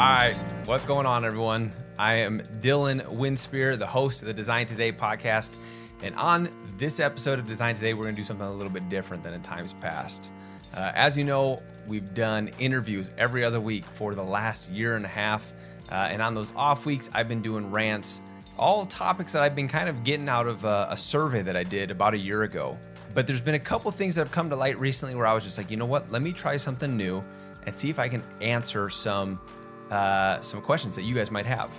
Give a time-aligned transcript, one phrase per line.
[0.00, 1.74] right, what's going on, everyone?
[1.98, 5.58] I am Dylan Winspear, the host of the Design Today podcast.
[6.02, 6.48] And on
[6.78, 9.34] this episode of Design Today, we're going to do something a little bit different than
[9.34, 10.32] in times past.
[10.72, 15.04] Uh, as you know, we've done interviews every other week for the last year and
[15.04, 15.52] a half.
[15.92, 18.22] Uh, and on those off weeks, I've been doing rants,
[18.58, 21.62] all topics that I've been kind of getting out of a, a survey that I
[21.62, 22.78] did about a year ago.
[23.12, 25.44] But there's been a couple things that have come to light recently where I was
[25.44, 26.10] just like, you know what?
[26.10, 27.22] Let me try something new
[27.66, 29.38] and see if I can answer some
[29.90, 31.70] uh, some questions that you guys might have.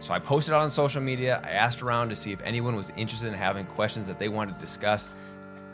[0.00, 1.40] So I posted out on social media.
[1.42, 4.58] I asked around to see if anyone was interested in having questions that they wanted
[4.58, 5.14] discussed,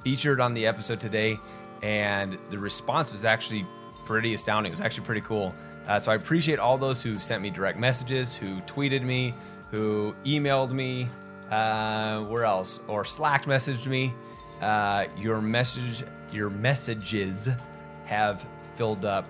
[0.03, 1.39] featured on the episode today,
[1.83, 3.67] and the response was actually
[4.05, 4.71] pretty astounding.
[4.71, 5.55] It was actually pretty cool.
[5.87, 9.35] Uh, so I appreciate all those who sent me direct messages, who tweeted me,
[9.71, 11.09] who emailed me,
[11.51, 14.15] uh, where else, or Slack messaged me.
[14.61, 17.49] Uh, your message, your messages
[18.05, 19.29] have filled up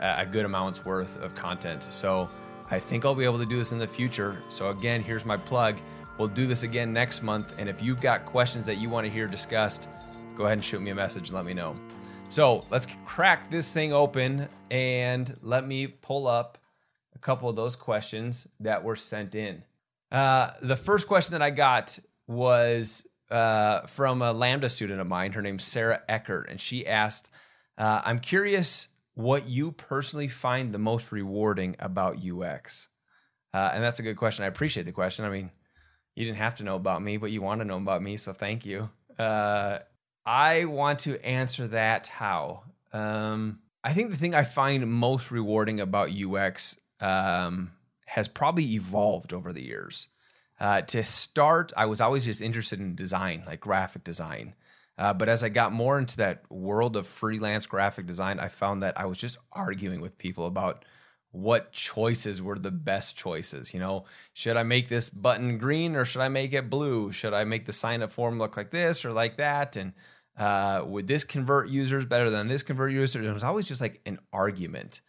[0.00, 1.84] a good amount's worth of content.
[1.84, 2.28] So
[2.70, 4.36] I think I'll be able to do this in the future.
[4.48, 5.76] So again, here's my plug.
[6.18, 7.54] We'll do this again next month.
[7.58, 9.88] And if you've got questions that you want to hear discussed,
[10.36, 11.76] go ahead and shoot me a message and let me know.
[12.28, 16.58] So let's crack this thing open and let me pull up
[17.14, 19.62] a couple of those questions that were sent in.
[20.12, 25.32] Uh, the first question that I got was uh, from a Lambda student of mine.
[25.32, 27.30] Her name's Sarah Eckert, and she asked,
[27.76, 28.88] uh, I'm curious
[29.18, 32.88] what you personally find the most rewarding about UX?
[33.52, 34.44] Uh, and that's a good question.
[34.44, 35.24] I appreciate the question.
[35.24, 35.50] I mean,
[36.14, 38.32] you didn't have to know about me, but you want to know about me, so
[38.32, 38.90] thank you.
[39.18, 39.80] Uh,
[40.24, 42.62] I want to answer that how.
[42.92, 47.72] Um, I think the thing I find most rewarding about UX um,
[48.06, 50.06] has probably evolved over the years.
[50.60, 54.54] Uh, to start, I was always just interested in design, like graphic design.
[54.98, 58.82] Uh, but as I got more into that world of freelance graphic design, I found
[58.82, 60.84] that I was just arguing with people about
[61.30, 63.72] what choices were the best choices.
[63.72, 67.12] You know, should I make this button green or should I make it blue?
[67.12, 69.76] Should I make the sign up form look like this or like that?
[69.76, 69.92] And
[70.36, 73.24] uh, would this convert users better than this convert users?
[73.24, 75.00] It was always just like an argument.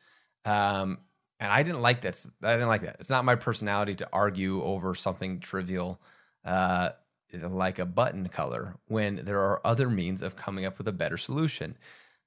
[0.46, 1.00] Um,
[1.40, 2.24] and I didn't like that.
[2.44, 2.98] I didn't like that.
[3.00, 6.02] It's not my personality to argue over something trivial.
[6.44, 6.90] Uh,
[7.34, 11.18] like a button color when there are other means of coming up with a better
[11.18, 11.78] solution.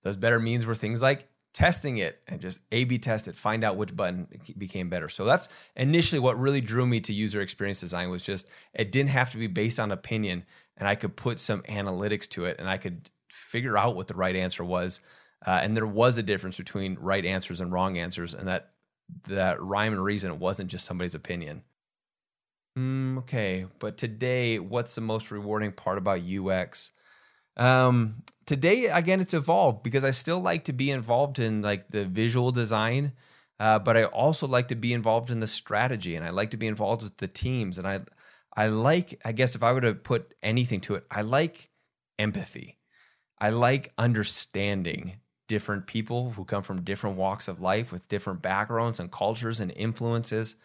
[0.02, 3.62] Those better means were things like testing it and just A B test it, find
[3.62, 4.26] out which button
[4.56, 5.08] became better.
[5.08, 9.10] So that's initially what really drew me to user experience design was just it didn't
[9.10, 10.44] have to be based on opinion
[10.76, 14.14] and I could put some analytics to it and I could figure out what the
[14.14, 15.00] right answer was.
[15.44, 18.70] Uh, and there was a difference between right answers and wrong answers, and that
[19.26, 21.62] that rhyme and reason wasn't just somebody's opinion.
[22.78, 26.93] Mm, okay, but today, what's the most rewarding part about UX?
[27.56, 32.06] Um, today, again, it's evolved because I still like to be involved in like the
[32.06, 33.12] visual design,
[33.60, 36.56] uh, but I also like to be involved in the strategy, and I like to
[36.56, 38.00] be involved with the teams, and I,
[38.56, 41.71] I like, I guess, if I were to put anything to it, I like
[42.19, 42.78] empathy.
[43.41, 49.00] I like understanding different people who come from different walks of life with different backgrounds
[49.00, 50.56] and cultures and influences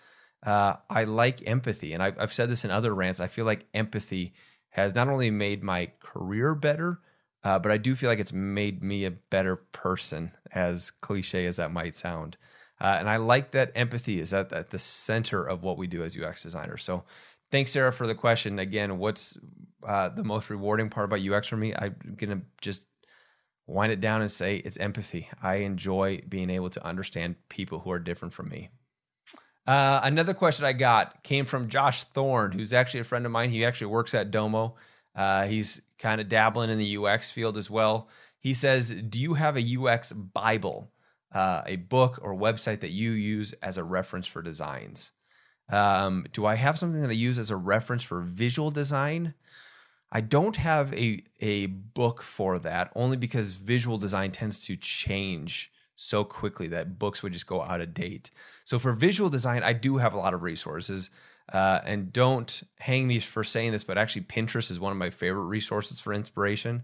[0.45, 1.93] uh, I like empathy.
[1.93, 3.19] And I've, I've said this in other rants.
[3.19, 4.33] I feel like empathy
[4.69, 6.99] has not only made my career better,
[7.43, 11.57] uh, but I do feel like it's made me a better person, as cliche as
[11.57, 12.37] that might sound.
[12.79, 16.03] Uh, and I like that empathy is at, at, the center of what we do
[16.03, 16.83] as UX designers.
[16.83, 17.05] So
[17.51, 18.59] thanks, Sarah, for the question.
[18.59, 19.37] Again, what's
[19.85, 21.73] uh, the most rewarding part about UX for me?
[21.75, 22.85] I'm going to just
[23.65, 25.27] wind it down and say it's empathy.
[25.41, 28.69] I enjoy being able to understand people who are different from me.
[29.67, 33.49] Uh, another question I got came from Josh Thorne, who's actually a friend of mine.
[33.49, 34.75] He actually works at Domo.
[35.13, 38.07] Uh, he's kind of dabbling in the UX field as well.
[38.39, 40.89] He says, Do you have a UX Bible,
[41.33, 45.11] uh, a book or website that you use as a reference for designs?
[45.69, 49.33] Um, do I have something that I use as a reference for visual design?
[50.09, 55.73] I don't have a, a book for that, only because visual design tends to change
[55.97, 58.29] so quickly that books would just go out of date.
[58.63, 61.09] So for visual design, I do have a lot of resources.
[61.51, 65.09] Uh, and don't hang me for saying this, but actually, Pinterest is one of my
[65.09, 66.83] favorite resources for inspiration.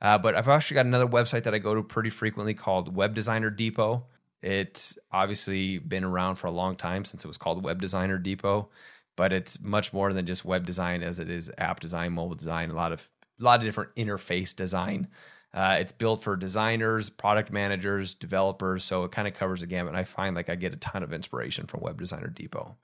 [0.00, 3.14] Uh, but I've actually got another website that I go to pretty frequently called Web
[3.14, 4.06] Designer Depot.
[4.42, 8.68] It's obviously been around for a long time since it was called Web Designer Depot,
[9.16, 12.70] but it's much more than just web design as it is app design, mobile design,
[12.70, 13.08] a lot of
[13.40, 15.08] a lot of different interface design.
[15.56, 19.88] Uh, it's built for designers, product managers, developers, so it kind of covers the gamut.
[19.88, 22.76] And I find like I get a ton of inspiration from Web Designer Depot.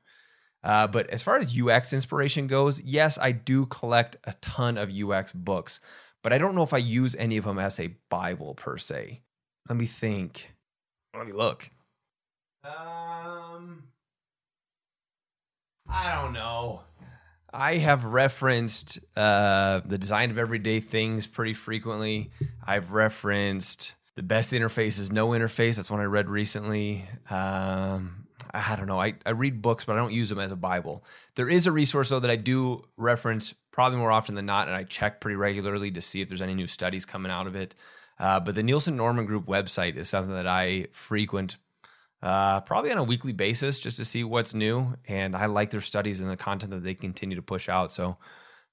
[0.64, 4.90] Uh, but as far as UX inspiration goes, yes, I do collect a ton of
[4.90, 5.80] UX books,
[6.22, 9.20] but I don't know if I use any of them as a Bible per se.
[9.68, 10.54] Let me think.
[11.14, 11.70] Let me look.
[12.64, 13.82] Um,
[15.86, 16.82] I don't know.
[17.52, 22.30] I have referenced uh, the design of everyday things pretty frequently.
[22.66, 25.76] I've referenced the best interface is no interface.
[25.76, 27.08] That's one I read recently.
[27.30, 29.00] Um, I don't know.
[29.00, 31.04] I, I read books, but I don't use them as a Bible.
[31.34, 34.76] There is a resource, though, that I do reference probably more often than not, and
[34.76, 37.74] I check pretty regularly to see if there's any new studies coming out of it.
[38.18, 41.56] Uh, but the Nielsen Norman Group website is something that I frequent
[42.22, 44.94] uh, probably on a weekly basis just to see what's new.
[45.08, 47.92] And I like their studies and the content that they continue to push out.
[47.92, 48.16] So,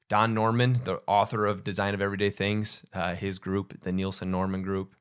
[0.07, 4.63] Don Norman, the author of Design of Everyday Things, uh, his group, the Nielsen Norman
[4.63, 4.96] Group,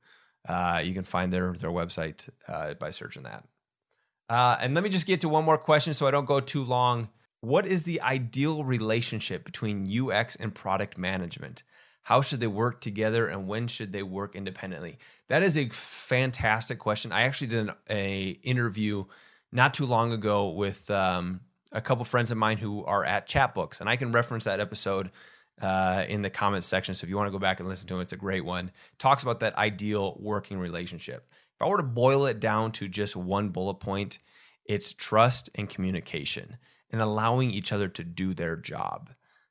[0.47, 3.45] uh, you can find their their website uh, by searching that.
[4.29, 6.63] Uh, and let me just get to one more question so I don't go too
[6.63, 7.09] long.
[7.41, 11.63] What is the ideal relationship between UX and product management?
[12.03, 14.99] How should they work together and when should they work independently?
[15.29, 17.13] That is a fantastic question.
[17.13, 19.05] I actually did an a interview
[19.53, 21.41] not too long ago with um,
[21.73, 25.11] a couple friends of mine who are at Chatbooks, and I can reference that episode
[25.61, 26.95] uh, in the comments section.
[26.95, 28.71] So if you want to go back and listen to it, it's a great one.
[28.99, 31.29] Talks about that ideal working relationship.
[31.57, 34.19] If I were to boil it down to just one bullet point,
[34.65, 36.57] it's trust and communication
[36.91, 39.11] and allowing each other to do their job.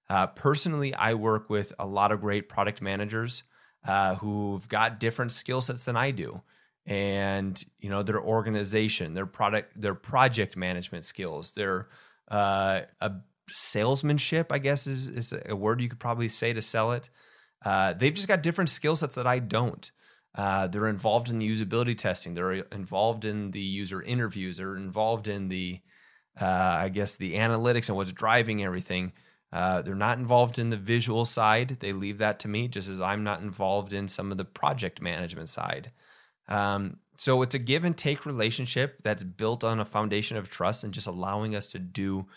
[0.10, 3.44] Uh, personally, I work with a lot of great product managers
[3.86, 6.42] uh, who've got different skill sets than I do,
[6.86, 11.90] and you know their organization, their product, their project management skills, their
[12.30, 13.12] uh, a
[13.50, 17.10] salesmanship, I guess is is a word you could probably say to sell it.
[17.66, 19.92] Uh, they've just got different skill sets that I don't.
[20.36, 22.34] Uh, they're involved in the usability testing.
[22.34, 24.58] They're involved in the user interviews.
[24.58, 25.80] They're involved in the,
[26.40, 29.14] uh, I guess, the analytics and what's driving everything.
[29.52, 31.78] Uh, they're not involved in the visual side.
[31.80, 35.02] They leave that to me, just as I'm not involved in some of the project
[35.02, 35.92] management side.
[36.48, 40.84] Um, so it's a give and take relationship that's built on a foundation of trust
[40.84, 42.28] and just allowing us to do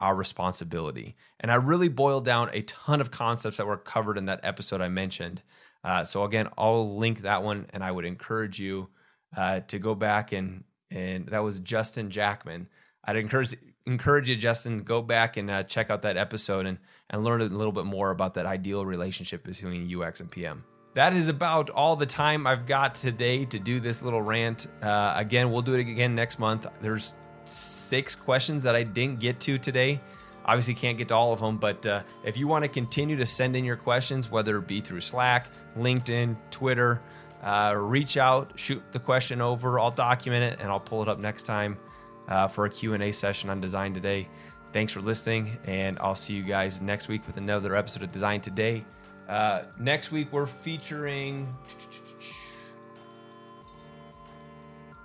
[0.00, 1.16] our responsibility.
[1.38, 4.80] And I really boiled down a ton of concepts that were covered in that episode
[4.80, 5.42] I mentioned.
[5.84, 8.88] Uh, so again, I'll link that one, and I would encourage you
[9.36, 12.68] uh, to go back and and that was Justin Jackman.
[13.04, 13.54] I'd encourage
[13.86, 16.78] encourage you, Justin, go back and uh, check out that episode and
[17.10, 20.64] and learn a little bit more about that ideal relationship between UX and PM.
[20.94, 24.68] That is about all the time I've got today to do this little rant.
[24.80, 26.66] Uh, again, we'll do it again next month.
[26.80, 30.00] There's six questions that I didn't get to today.
[30.44, 33.26] Obviously, can't get to all of them, but uh, if you want to continue to
[33.26, 37.00] send in your questions, whether it be through Slack, LinkedIn, Twitter,
[37.42, 39.78] uh, reach out, shoot the question over.
[39.78, 41.78] I'll document it and I'll pull it up next time
[42.28, 44.28] uh, for a Q&A session on Design Today.
[44.72, 48.40] Thanks for listening, and I'll see you guys next week with another episode of Design
[48.40, 48.84] Today.
[49.28, 51.54] Uh, next week, we're featuring...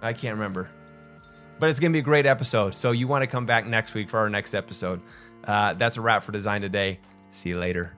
[0.02, 0.70] I can't remember.
[1.60, 2.76] But it's going to be a great episode.
[2.76, 5.02] So you want to come back next week for our next episode.
[5.44, 7.00] Uh, that's a wrap for Design Today.
[7.30, 7.98] See you later.